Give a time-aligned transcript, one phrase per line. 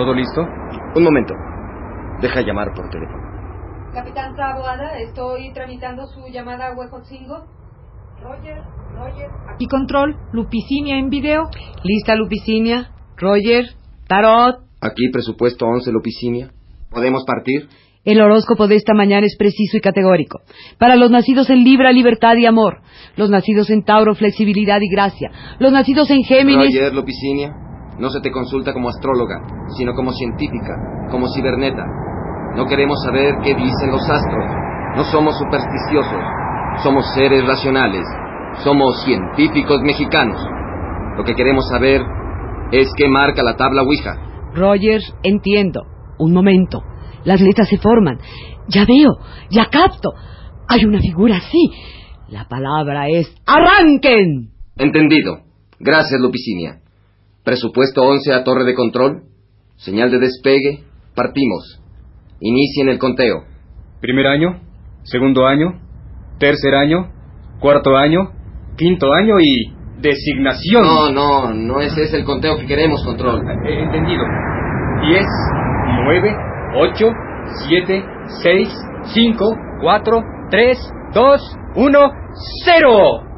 [0.00, 0.40] ¿Todo listo?
[0.96, 1.34] Un momento.
[2.22, 3.22] Deja llamar por teléfono.
[3.92, 7.44] Capitán Taboada, estoy tramitando su llamada a Huejotzingo.
[8.22, 8.62] Roger,
[8.94, 9.28] Roger.
[9.58, 11.50] Y control, Lupicinia en video.
[11.84, 12.92] ¿Lista Lupicinia?
[13.18, 13.66] Roger,
[14.08, 14.60] Tarot.
[14.80, 16.50] Aquí presupuesto 11 Lupicinia.
[16.90, 17.68] ¿Podemos partir?
[18.02, 20.40] El horóscopo de esta mañana es preciso y categórico.
[20.78, 22.80] Para los nacidos en Libra, libertad y amor.
[23.16, 25.30] Los nacidos en Tauro, flexibilidad y gracia.
[25.58, 26.74] Los nacidos en Géminis.
[26.74, 27.52] Roger Lupicinia,
[28.00, 29.40] no se te consulta como astróloga,
[29.76, 30.74] sino como científica,
[31.10, 31.84] como ciberneta.
[32.56, 34.44] No queremos saber qué dicen los astros.
[34.96, 36.22] No somos supersticiosos.
[36.82, 38.06] Somos seres racionales.
[38.64, 40.40] Somos científicos mexicanos.
[41.16, 42.00] Lo que queremos saber
[42.72, 44.16] es qué marca la tabla Ouija.
[44.54, 45.82] Roger, entiendo.
[46.18, 46.82] Un momento.
[47.24, 48.18] Las letras se forman.
[48.68, 49.18] Ya veo,
[49.50, 50.10] ya capto.
[50.68, 51.70] Hay una figura así.
[52.28, 54.52] La palabra es ¡Arranquen!
[54.76, 55.40] Entendido.
[55.78, 56.80] Gracias, Lupicinia.
[57.44, 59.22] Presupuesto 11 a torre de control.
[59.76, 60.84] Señal de despegue.
[61.14, 61.80] Partimos.
[62.40, 63.44] Inicien el conteo.
[64.00, 64.60] Primer año,
[65.02, 65.80] segundo año,
[66.38, 67.12] tercer año,
[67.60, 68.30] cuarto año,
[68.76, 70.82] quinto año y designación.
[70.82, 73.42] No, no, no ese es el conteo que queremos, control.
[73.66, 74.24] Eh, entendido.
[75.02, 75.24] 10,
[76.04, 76.36] 9,
[76.76, 77.06] 8,
[77.68, 78.04] 7,
[78.42, 78.68] 6,
[79.12, 81.98] 5, 4, 3, 2, 1,
[82.64, 83.29] 0.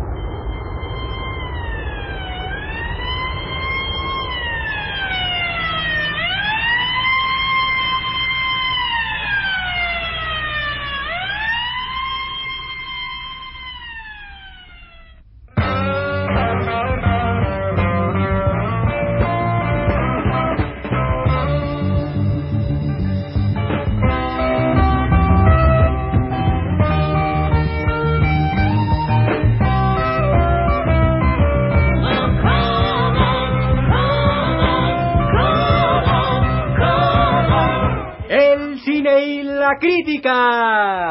[39.82, 41.10] Crítica.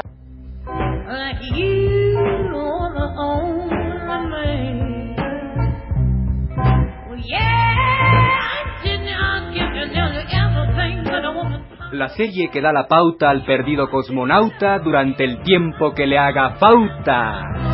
[11.92, 16.52] La serie que da la pauta al perdido cosmonauta durante el tiempo que le haga
[16.52, 17.71] falta.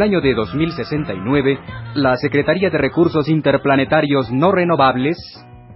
[0.00, 1.58] El año de 2069,
[1.96, 5.18] la Secretaría de Recursos Interplanetarios No Renovables,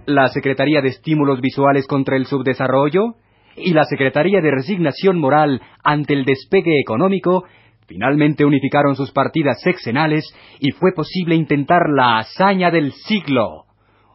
[0.07, 3.17] la Secretaría de Estímulos Visuales contra el Subdesarrollo
[3.55, 7.43] y la Secretaría de Resignación Moral ante el Despegue Económico
[7.85, 10.25] finalmente unificaron sus partidas sexenales
[10.59, 13.65] y fue posible intentar la hazaña del siglo.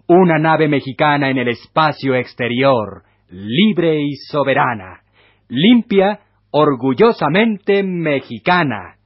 [0.08, 5.02] Una nave mexicana en el espacio exterior, libre y soberana,
[5.48, 6.18] limpia,
[6.50, 8.96] orgullosamente mexicana.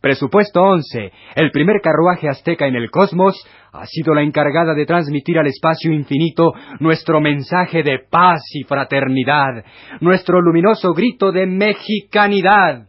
[0.00, 3.34] Presupuesto 11, el primer carruaje azteca en el cosmos,
[3.72, 9.64] ha sido la encargada de transmitir al espacio infinito nuestro mensaje de paz y fraternidad,
[10.00, 12.86] nuestro luminoso grito de mexicanidad.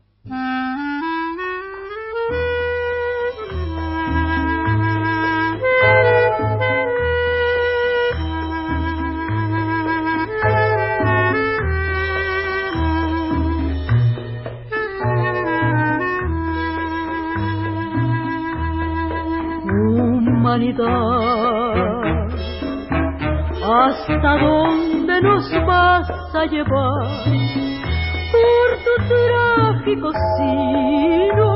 [23.64, 27.08] ¿Hasta dónde nos vas a llevar
[28.32, 31.48] por tu trágico sino?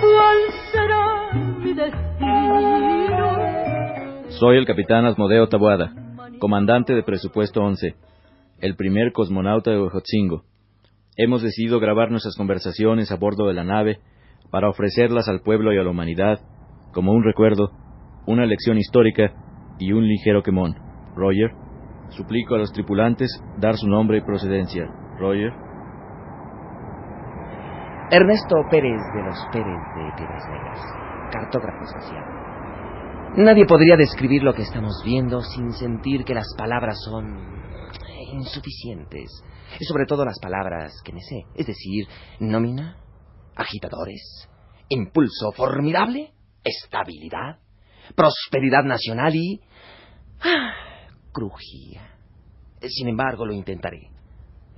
[0.00, 0.38] ¿Cuál
[0.70, 3.26] será mi destino?
[4.38, 5.94] Soy el capitán Asmodeo Tabuada,
[6.40, 7.94] comandante de Presupuesto 11,
[8.60, 10.42] el primer cosmonauta de Huejotzingo.
[11.16, 14.00] Hemos decidido grabar nuestras conversaciones a bordo de la nave
[14.50, 16.38] para ofrecerlas al pueblo y a la humanidad
[16.92, 17.70] como un recuerdo,
[18.26, 19.32] una lección histórica
[19.78, 20.76] y un ligero quemón.
[21.16, 21.50] Roger,
[22.10, 24.86] suplico a los tripulantes dar su nombre y procedencia.
[25.18, 25.52] Roger.
[28.10, 30.80] Ernesto Pérez de los Pérez de Piedras Negras,
[31.32, 32.42] cartógrafo social.
[33.36, 37.52] Nadie podría describir lo que estamos viendo sin sentir que las palabras son
[38.34, 39.42] insuficientes.
[39.80, 42.06] Sobre todo las palabras que me sé, es decir,
[42.40, 42.98] nómina,
[43.56, 44.48] agitadores,
[44.90, 46.32] impulso formidable,
[46.64, 47.58] estabilidad,
[48.14, 49.60] prosperidad nacional y...
[50.40, 50.72] Ah,
[51.32, 52.16] crujía.
[52.80, 54.10] Sin embargo, lo intentaré.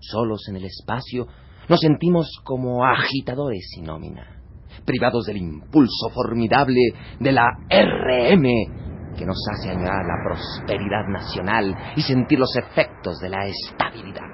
[0.01, 1.27] Solos en el espacio,
[1.67, 4.43] Nos sentimos como agitadores sin nómina,
[4.85, 6.79] privados del impulso formidable
[7.19, 13.29] de la RM que nos hace añorar la prosperidad nacional y sentir los efectos de
[13.31, 14.29] la estabilidad.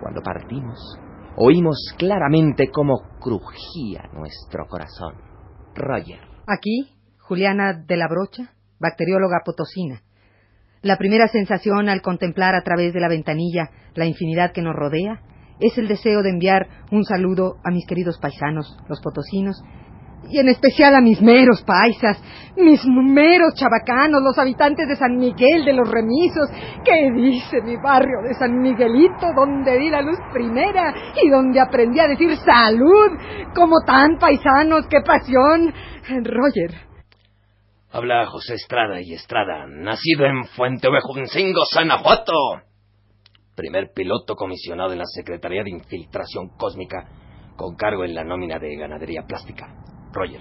[0.00, 0.78] Cuando partimos,
[1.36, 5.14] oímos claramente cómo crujía nuestro corazón.
[5.74, 6.35] Roger.
[6.48, 10.02] Aquí, Juliana de la Brocha, bacterióloga potosina.
[10.80, 15.22] La primera sensación al contemplar a través de la ventanilla la infinidad que nos rodea
[15.58, 19.60] es el deseo de enviar un saludo a mis queridos paisanos, los potosinos,
[20.30, 22.22] y en especial a mis meros paisas,
[22.56, 26.48] mis meros chabacanos, los habitantes de San Miguel de los Remisos.
[26.84, 32.00] ¿Qué dice mi barrio de San Miguelito, donde di la luz primera y donde aprendí
[32.00, 33.10] a decir salud?
[33.54, 35.72] Como tan paisanos, qué pasión.
[36.24, 36.70] Roger.
[37.90, 42.32] Habla José Estrada y Estrada, nacido en Fuente Ovejuncingo, Sanajuato.
[43.54, 47.08] Primer piloto comisionado en la Secretaría de Infiltración Cósmica,
[47.56, 49.85] con cargo en la nómina de ganadería plástica.
[50.16, 50.40] Roger.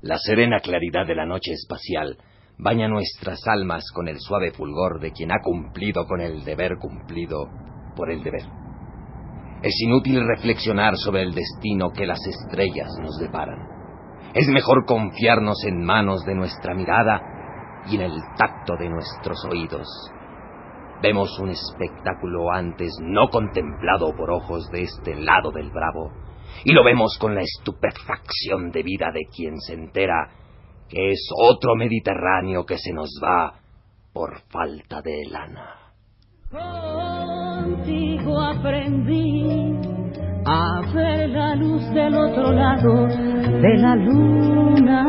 [0.00, 2.16] La serena claridad de la noche espacial
[2.58, 7.48] baña nuestras almas con el suave fulgor de quien ha cumplido con el deber cumplido
[7.94, 8.44] por el deber.
[9.62, 13.58] Es inútil reflexionar sobre el destino que las estrellas nos deparan.
[14.34, 17.20] Es mejor confiarnos en manos de nuestra mirada
[17.86, 19.86] y en el tacto de nuestros oídos.
[21.02, 26.12] Vemos un espectáculo antes no contemplado por ojos de este lado del Bravo,
[26.64, 30.30] y lo vemos con la estupefacción de vida de quien se entera
[30.88, 33.54] que es otro Mediterráneo que se nos va
[34.12, 35.78] por falta de lana.
[36.50, 39.72] Contigo aprendí
[40.44, 45.04] a ver la luz del otro lado de la luna.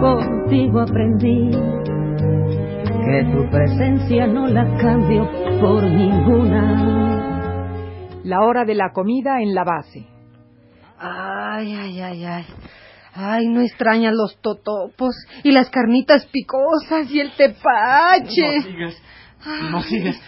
[0.00, 5.28] Contigo aprendí que tu presencia no la cambio
[5.60, 6.91] por ninguna.
[8.24, 10.06] La hora de la comida en la base.
[10.98, 12.46] Ay, ay, ay, ay.
[13.14, 18.56] Ay, no extrañan los totopos y las carnitas picosas y el tepache.
[18.56, 19.02] No sigas.
[19.70, 20.22] No sigas.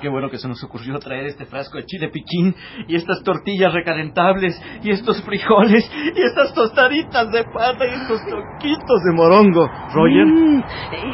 [0.00, 2.54] Qué bueno que se nos ocurrió traer este frasco de chile piquín
[2.86, 9.02] y estas tortillas recalentables y estos frijoles y estas tostaditas de pata y estos toquitos
[9.04, 9.66] de morongo.
[9.94, 10.26] Roger.
[10.26, 10.62] Mm,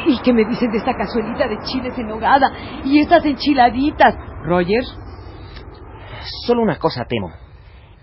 [0.07, 2.51] ¿Y qué me dicen de esta cazuelita de chiles en nogada
[2.83, 4.15] y estas enchiladitas?
[4.43, 4.83] Roger.
[6.45, 7.31] Solo una cosa temo.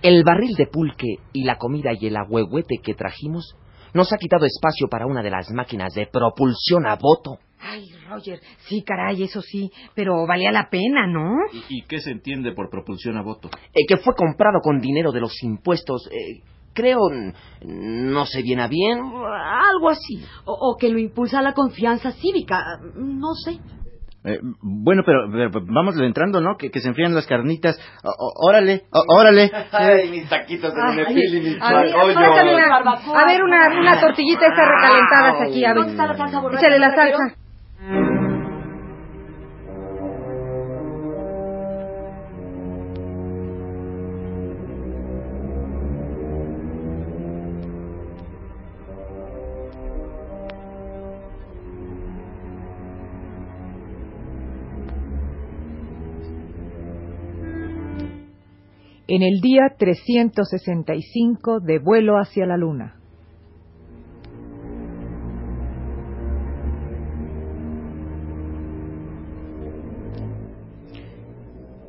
[0.02, 3.54] El barril de pulque y la comida y el agüehuete que trajimos
[3.94, 7.38] nos ha quitado espacio para una de las máquinas de propulsión a voto.
[7.60, 11.30] Ay, Roger, sí, caray, eso sí, pero valía la pena, ¿no?
[11.52, 13.48] ¿Y, y qué se entiende por propulsión a voto?
[13.72, 16.08] Eh, que fue comprado con dinero de los impuestos.
[16.10, 16.42] eh,
[16.74, 16.98] creo,
[17.64, 20.24] no sé bien a bien, algo así.
[20.44, 22.60] O, o que lo impulsa la confianza cívica.
[22.96, 23.58] No sé.
[24.24, 26.56] Eh, bueno, pero, pero vamos entrando, ¿no?
[26.56, 27.76] Que, que se enfrían las carnitas.
[28.04, 29.50] O- órale, o- órale.
[29.72, 31.94] Ay, mis taquitos de Ay, mis a ver,
[32.54, 35.76] una- a ver, una, una tortillita estas recalentadas aquí, a ver.
[35.76, 36.60] ¿Dónde está la salsa borracha?
[36.66, 37.34] Échale la salsa.
[59.14, 62.98] En el día 365 de vuelo hacia la luna.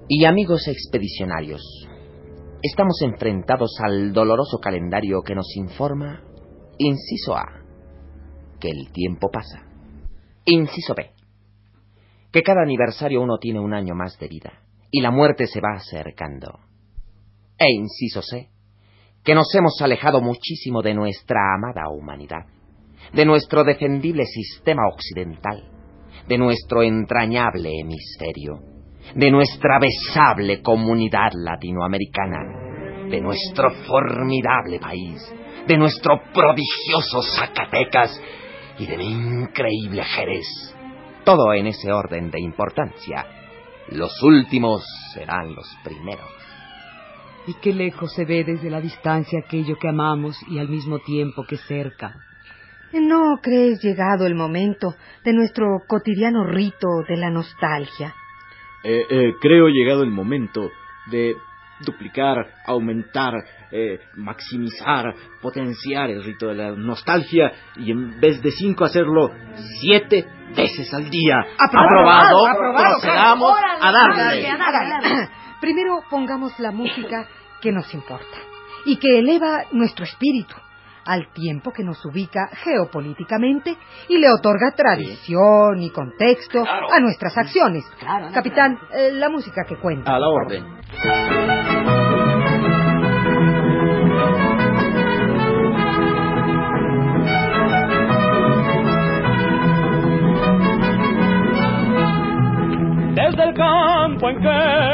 [0.10, 1.62] Y amigos expedicionarios,
[2.62, 6.26] estamos enfrentados al doloroso calendario que nos informa,
[6.78, 7.46] inciso A,
[8.60, 9.66] que el tiempo pasa.
[10.44, 11.12] Inciso B,
[12.34, 14.52] que cada aniversario uno tiene un año más de vida
[14.92, 16.73] y la muerte se va acercando.
[17.64, 18.50] E inciso C,
[19.24, 22.46] que nos hemos alejado muchísimo de nuestra amada humanidad,
[23.14, 25.64] de nuestro defendible sistema occidental,
[26.28, 28.60] de nuestro entrañable hemisferio,
[29.16, 35.22] de nuestra besable comunidad latinoamericana, de nuestro formidable país,
[35.66, 38.22] de nuestro prodigioso Zacatecas
[38.78, 40.76] y de mi increíble Jerez.
[41.24, 43.26] Todo en ese orden de importancia.
[43.90, 46.43] Los últimos serán los primeros.
[47.46, 51.44] Y qué lejos se ve desde la distancia aquello que amamos y al mismo tiempo
[51.48, 52.16] que cerca.
[52.94, 58.14] ¿No crees llegado el momento de nuestro cotidiano rito de la nostalgia?
[58.84, 60.70] Eh, eh, creo llegado el momento
[61.10, 61.36] de
[61.84, 63.34] duplicar, aumentar,
[63.72, 69.30] eh, maximizar, potenciar el rito de la nostalgia y en vez de cinco hacerlo
[69.82, 71.36] siete veces al día.
[71.58, 72.48] Aprobado.
[72.48, 73.00] Aprobado.
[73.00, 75.30] Procedamos a darle.
[75.64, 77.26] Primero pongamos la música
[77.62, 78.38] que nos importa
[78.86, 80.54] y que eleva nuestro espíritu
[81.06, 83.78] al tiempo que nos ubica geopolíticamente
[84.10, 87.86] y le otorga tradición y contexto a nuestras acciones.
[88.34, 90.14] Capitán, eh, la música que cuenta.
[90.14, 90.66] A la orden.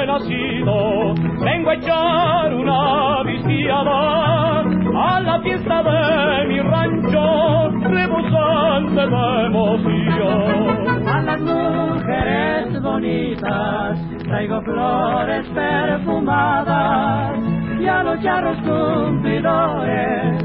[0.10, 1.14] Nacido,
[1.44, 11.08] vengo a echar una viciada a la fiesta de mi rancho, rebosante de emoción.
[11.08, 17.38] A las mujeres bonitas traigo flores perfumadas
[17.80, 20.44] y a los charros cumplidores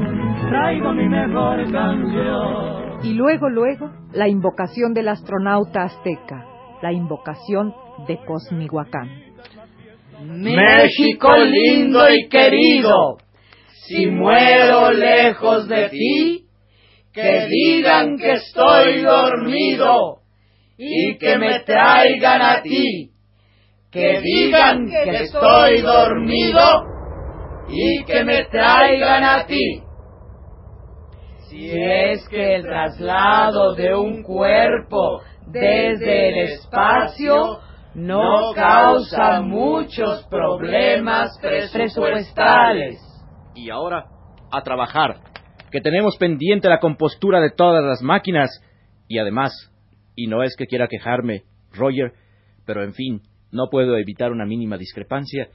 [0.49, 2.85] traigo mi mejor canción.
[3.03, 6.45] Y luego, luego, la invocación del astronauta azteca,
[6.81, 7.73] la invocación
[8.07, 9.34] de Cosmihuacán.
[10.21, 13.17] México lindo y querido,
[13.87, 16.45] si muero lejos de ti,
[17.13, 20.19] que digan que estoy dormido
[20.77, 23.11] y que me traigan a ti.
[23.91, 26.61] Que digan que estoy dormido
[27.69, 29.81] y que me traigan a ti.
[31.47, 37.59] Si es que el traslado de un cuerpo desde el espacio
[37.95, 42.99] no causa muchos problemas presupuestales.
[43.55, 44.05] Y ahora,
[44.51, 45.21] a trabajar,
[45.71, 48.49] que tenemos pendiente la compostura de todas las máquinas.
[49.07, 49.71] Y además,
[50.15, 52.13] y no es que quiera quejarme, Roger,
[52.65, 53.21] pero en fin,
[53.51, 55.47] no puedo evitar una mínima discrepancia.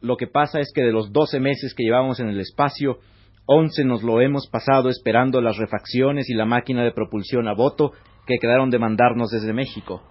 [0.00, 2.98] Lo que pasa es que de los doce meses que llevamos en el espacio,
[3.46, 7.92] once nos lo hemos pasado esperando las refacciones y la máquina de propulsión a voto
[8.26, 10.02] que quedaron de mandarnos desde México.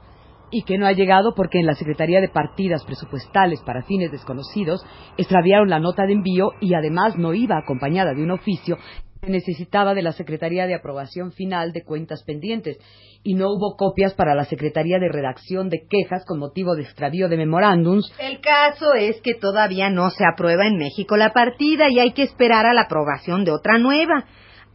[0.57, 4.85] Y que no ha llegado porque en la Secretaría de Partidas Presupuestales para fines desconocidos
[5.17, 8.77] extraviaron la nota de envío y además no iba acompañada de un oficio
[9.21, 12.77] que necesitaba de la Secretaría de Aprobación Final de Cuentas Pendientes
[13.21, 17.27] y no hubo copias para la Secretaría de Redacción de Quejas con motivo de extravío
[17.27, 18.09] de memorándums.
[18.17, 22.23] El caso es que todavía no se aprueba en México la partida y hay que
[22.23, 24.23] esperar a la aprobación de otra nueva.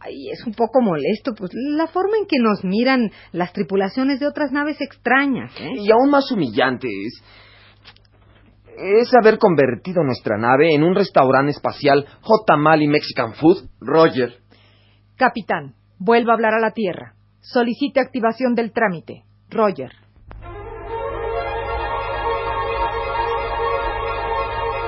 [0.03, 4.27] Ay, es un poco molesto, pues la forma en que nos miran las tripulaciones de
[4.27, 5.53] otras naves extrañas.
[5.59, 5.73] ¿eh?
[5.77, 7.23] Y aún más humillante es,
[8.77, 12.57] es haber convertido nuestra nave en un restaurante espacial J.
[12.57, 13.69] Mali Mexican Food.
[13.79, 14.41] Roger,
[15.21, 17.13] Capitán, vuelva a hablar a la Tierra.
[17.41, 19.23] Solicite activación del trámite.
[19.51, 19.91] Roger.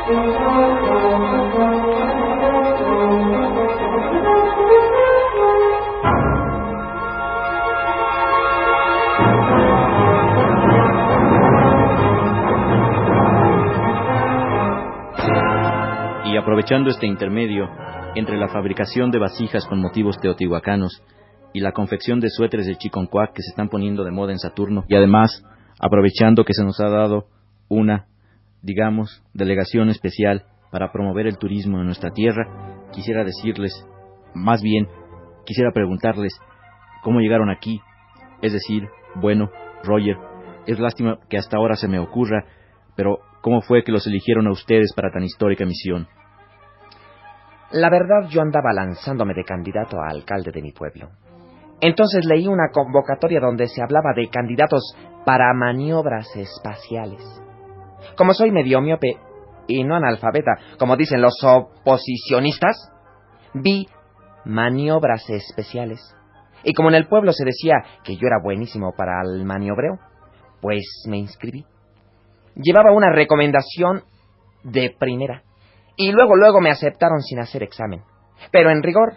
[16.43, 17.69] aprovechando este intermedio
[18.15, 21.01] entre la fabricación de vasijas con motivos teotihuacanos
[21.53, 24.83] y la confección de suéteres de chiconcuac que se están poniendo de moda en Saturno,
[24.89, 25.41] y además
[25.79, 27.27] aprovechando que se nos ha dado
[27.69, 28.07] una,
[28.61, 33.71] digamos, delegación especial para promover el turismo en nuestra tierra, quisiera decirles,
[34.35, 34.89] más bien,
[35.45, 36.37] quisiera preguntarles
[37.03, 37.79] cómo llegaron aquí,
[38.41, 38.83] es decir,
[39.15, 39.49] bueno,
[39.81, 40.17] Roger,
[40.67, 42.43] es lástima que hasta ahora se me ocurra,
[42.97, 46.09] pero ¿cómo fue que los eligieron a ustedes para tan histórica misión?
[47.73, 51.09] La verdad, yo andaba lanzándome de candidato a alcalde de mi pueblo.
[51.81, 57.19] Entonces leí una convocatoria donde se hablaba de candidatos para maniobras espaciales.
[58.15, 59.17] Como soy medio miope
[59.67, 62.91] y no analfabeta, como dicen los oposicionistas,
[63.55, 63.87] vi
[64.45, 66.15] maniobras especiales.
[66.63, 69.97] Y como en el pueblo se decía que yo era buenísimo para el maniobreo,
[70.61, 71.65] pues me inscribí.
[72.53, 74.03] Llevaba una recomendación
[74.63, 75.41] de primera.
[75.95, 78.01] Y luego, luego me aceptaron sin hacer examen.
[78.51, 79.13] Pero en rigor,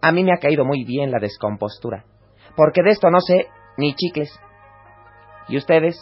[0.00, 2.04] a mí me ha caído muy bien la descompostura.
[2.56, 4.30] Porque de esto no sé ni chicles.
[5.48, 5.96] ¿Y ustedes?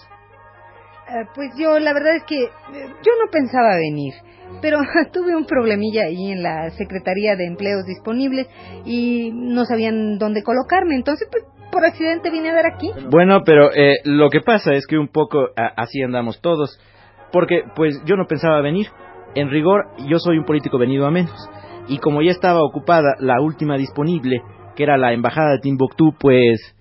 [1.09, 4.15] Eh, pues yo, la verdad es que eh, yo no pensaba venir,
[4.61, 4.79] pero
[5.13, 8.47] tuve un problemilla ahí en la Secretaría de Empleos Disponibles
[8.85, 12.91] y no sabían dónde colocarme, entonces pues por accidente vine a dar aquí.
[13.11, 16.79] Bueno, pero eh, lo que pasa es que un poco a- así andamos todos,
[17.33, 18.87] porque pues yo no pensaba venir.
[19.35, 21.49] En rigor, yo soy un político venido a menos.
[21.89, 24.43] Y como ya estaba ocupada la última disponible,
[24.77, 26.77] que era la embajada de Timbuktu, pues...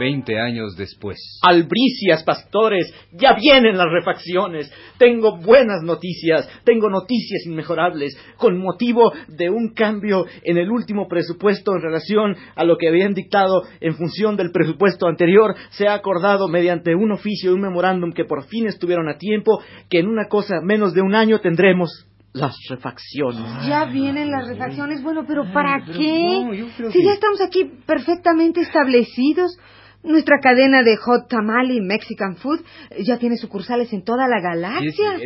[0.00, 1.38] veinte años después.
[1.42, 4.72] Albricias, pastores, ya vienen las refacciones.
[4.98, 11.72] Tengo buenas noticias, tengo noticias inmejorables, con motivo de un cambio en el último presupuesto
[11.76, 15.54] en relación a lo que habían dictado en función del presupuesto anterior.
[15.70, 19.60] Se ha acordado mediante un oficio y un memorándum que por fin estuvieron a tiempo,
[19.90, 23.66] que en una cosa menos de un año tendremos las refacciones.
[23.66, 26.64] Ya vienen las refacciones, bueno, pero ¿para qué?
[26.90, 29.58] Si ya estamos aquí perfectamente establecidos.
[30.02, 32.60] Nuestra cadena de hot tamale y Mexican food
[33.00, 35.18] ya tiene sucursales en toda la galaxia.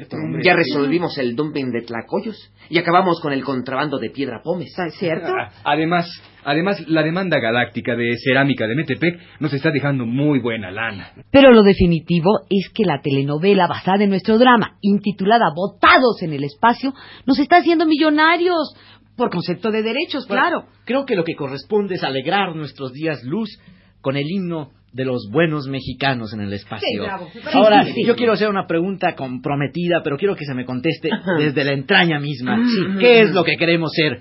[0.43, 4.77] ya resolvimos el dumping de tlacoyos y acabamos con el contrabando de piedra pómez.
[4.77, 5.33] ¿Es cierto?
[5.63, 6.09] Además,
[6.45, 11.13] además, la demanda galáctica de cerámica de Metepec nos está dejando muy buena lana.
[11.31, 16.43] Pero lo definitivo es que la telenovela basada en nuestro drama, intitulada Botados en el
[16.43, 16.93] Espacio,
[17.27, 18.75] nos está haciendo millonarios.
[19.17, 20.65] Por concepto de derechos, claro.
[20.85, 23.49] Creo que lo que corresponde es alegrar nuestros días luz
[24.05, 26.87] con el himno de los buenos mexicanos en el espacio.
[26.89, 27.27] Sí, bravo.
[27.55, 28.07] Ahora, Sí, sí, sí.
[28.07, 31.09] yo quiero hacer una pregunta comprometida, pero quiero que se me conteste
[31.39, 32.63] desde la entraña misma.
[33.01, 34.21] ¿Qué es lo que queremos ser?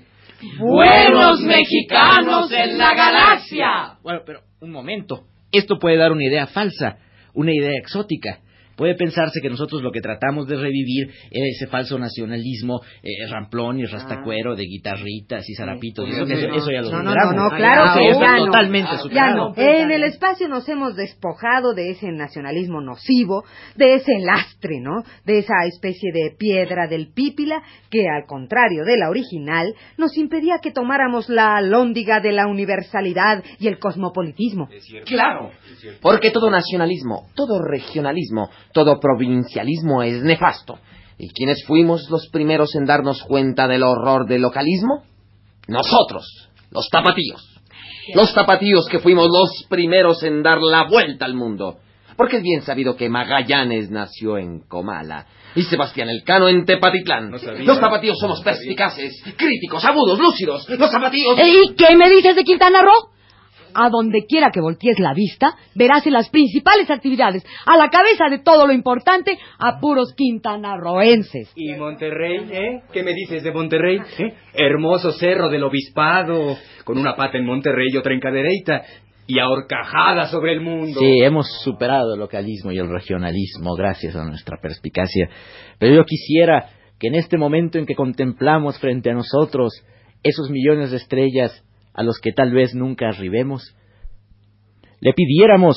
[0.58, 3.98] Buenos mexicanos en la galaxia.
[4.02, 5.24] Bueno, pero un momento.
[5.52, 6.96] Esto puede dar una idea falsa,
[7.34, 8.38] una idea exótica.
[8.76, 13.80] Puede pensarse que nosotros lo que tratamos de revivir es ese falso nacionalismo eh, ramplón
[13.80, 16.08] y rastacuero de guitarritas y zarapitos.
[16.08, 17.34] Eso, eso- eso ya lo No, no, superamos.
[17.36, 18.46] no, no, claro Ah, que eso ya no.
[18.46, 19.48] totalmente Ya superado.
[19.50, 19.54] no.
[19.56, 23.44] En el espacio nos hemos despojado de ese nacionalismo nocivo,
[23.76, 25.02] de ese lastre, ¿no?
[25.24, 30.58] De esa especie de piedra del pípila que, al contrario de la original, nos impedía
[30.62, 34.68] que tomáramos la lóndiga de la universalidad y el cosmopolitismo.
[35.06, 35.50] Claro,
[36.00, 40.78] porque todo nacionalismo, todo regionalismo, todo provincialismo es nefasto.
[41.18, 45.04] ¿Y quiénes fuimos los primeros en darnos cuenta del horror del localismo?
[45.68, 47.50] Nosotros, los tapatíos.
[48.14, 51.78] Los tapatíos que fuimos los primeros en dar la vuelta al mundo.
[52.16, 57.30] Porque es bien sabido que Magallanes nació en Comala y Sebastián Elcano en Tepatitlán.
[57.30, 60.68] los tapatíos somos perspicaces, críticos, agudos, lúcidos.
[60.68, 61.38] Los tapatíos...
[61.38, 63.13] ¿Y qué me dices de Quintana Roo?
[63.74, 68.28] A donde quiera que voltees la vista, verás en las principales actividades, a la cabeza
[68.30, 71.52] de todo lo importante, a puros quintanarroenses.
[71.56, 72.82] ¿Y Monterrey, eh?
[72.92, 73.98] ¿Qué me dices de Monterrey?
[74.18, 74.34] eh?
[74.54, 78.82] Hermoso cerro del obispado, con una pata en Monterrey y otra en Cadereyta,
[79.26, 81.00] y ahorcajada sobre el mundo.
[81.00, 85.28] Sí, hemos superado el localismo y el regionalismo gracias a nuestra perspicacia.
[85.78, 89.72] Pero yo quisiera que en este momento en que contemplamos frente a nosotros
[90.22, 93.74] esos millones de estrellas a los que tal vez nunca arribemos,
[95.00, 95.76] le pidiéramos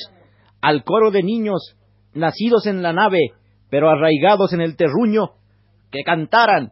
[0.61, 1.77] al coro de niños
[2.13, 3.31] nacidos en la nave,
[3.69, 5.31] pero arraigados en el terruño,
[5.91, 6.71] que cantaran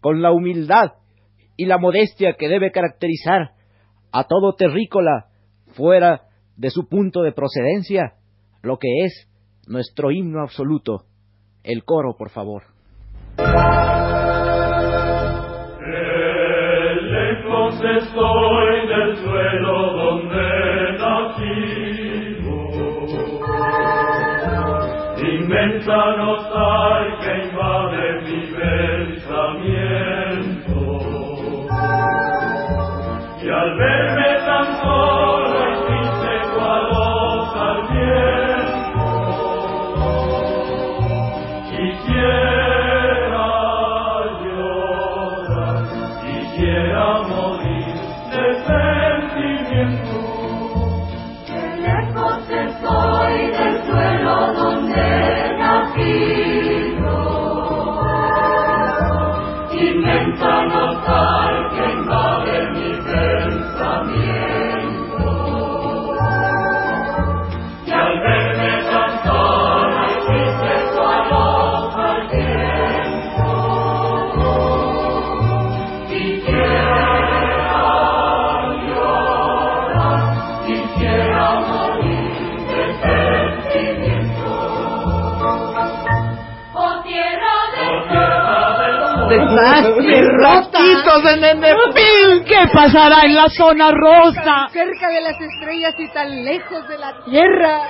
[0.00, 0.92] con la humildad
[1.56, 3.52] y la modestia que debe caracterizar
[4.12, 5.26] a todo terrícola
[5.74, 6.22] fuera
[6.56, 8.14] de su punto de procedencia,
[8.62, 9.28] lo que es
[9.66, 11.04] nuestro himno absoluto.
[11.64, 12.64] El coro, por favor.
[17.82, 18.81] Estoy
[25.52, 27.91] Inmensa nostalgia invade mi
[89.32, 92.44] de ¡Ratitos de Nenepil!
[92.44, 94.68] ¿Qué pasará en la zona rosa?
[94.72, 97.80] Cerca de las estrellas y tan lejos de la tierra.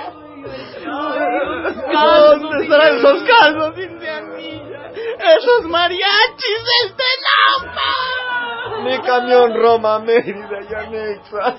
[1.91, 4.91] ¿Dónde estarán esos caldos, indianilla?
[5.37, 7.93] ¡Esos mariachis del Tenampa!
[8.83, 11.55] Mi camión Roma, Mérida y anexa.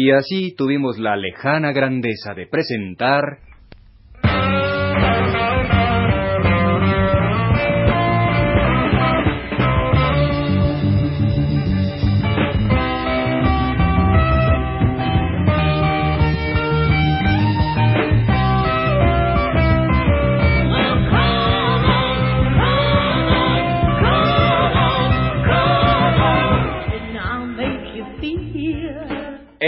[0.00, 3.40] Y así tuvimos la lejana grandeza de presentar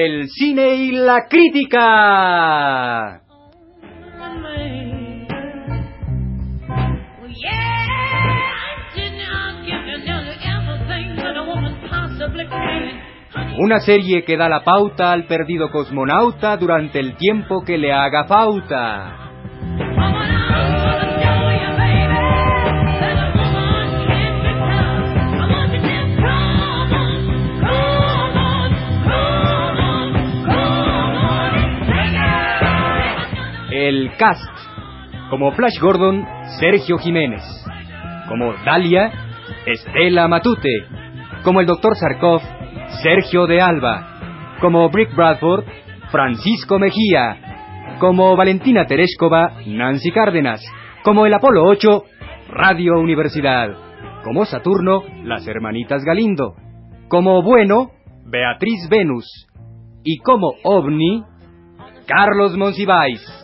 [0.05, 3.21] el cine y la crítica.
[13.59, 18.25] Una serie que da la pauta al perdido cosmonauta durante el tiempo que le haga
[18.25, 19.30] falta.
[33.83, 34.45] El cast.
[35.31, 36.23] Como Flash Gordon,
[36.59, 37.41] Sergio Jiménez.
[38.29, 39.11] Como Dalia,
[39.65, 40.69] Estela Matute.
[41.45, 41.97] Como el Dr.
[41.97, 42.43] Sarkov,
[43.03, 44.59] Sergio de Alba.
[44.61, 45.65] Como Brick Bradford,
[46.11, 47.97] Francisco Mejía.
[48.01, 50.63] Como Valentina Tereshkova, Nancy Cárdenas.
[51.03, 52.03] Como el Apolo 8,
[52.51, 53.71] Radio Universidad.
[54.25, 56.55] Como Saturno, las hermanitas Galindo.
[57.09, 57.93] Como Bueno,
[58.27, 59.25] Beatriz Venus.
[60.05, 61.25] Y como OVNI,
[62.07, 63.40] Carlos Monsiváis.